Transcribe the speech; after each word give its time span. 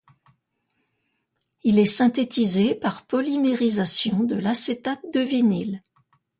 Il 1.61 1.77
est 1.77 1.85
synthétisé 1.85 2.73
par 2.73 3.05
polymérisation 3.05 4.23
de 4.23 4.35
l'acétate 4.35 5.05
de 5.13 5.19
vinyle. 5.19 5.83